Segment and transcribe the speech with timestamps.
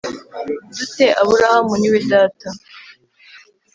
[0.77, 2.47] du te Aburahamu ni we data